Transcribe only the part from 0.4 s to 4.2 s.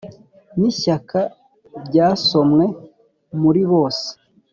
n'ishyaka ryasomwe muri bose